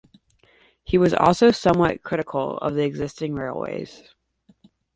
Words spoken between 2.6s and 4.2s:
the existing railways.